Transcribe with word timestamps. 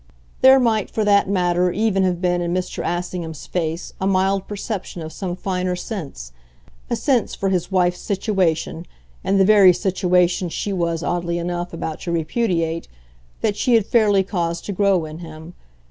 There 0.41 0.59
might, 0.59 0.89
for 0.89 1.05
that 1.05 1.29
matter, 1.29 1.71
even 1.71 2.01
have 2.05 2.19
been 2.19 2.41
in 2.41 2.51
Mr. 2.55 2.83
Assingham's 2.83 3.45
face 3.45 3.93
a 4.01 4.07
mild 4.07 4.47
perception 4.47 5.03
of 5.03 5.13
some 5.13 5.35
finer 5.35 5.75
sense 5.75 6.31
a 6.89 6.95
sense 6.95 7.35
for 7.35 7.49
his 7.49 7.71
wife's 7.71 7.99
situation, 7.99 8.87
and 9.23 9.39
the 9.39 9.45
very 9.45 9.73
situation 9.73 10.49
she 10.49 10.73
was, 10.73 11.03
oddly 11.03 11.37
enough, 11.37 11.71
about 11.71 11.99
to 12.01 12.11
repudiate 12.11 12.87
that 13.41 13.55
she 13.55 13.75
had 13.75 13.85
fairly 13.85 14.23
caused 14.23 14.65
to 14.65 14.71
grow 14.73 15.05
in 15.05 15.19
him. 15.19 15.53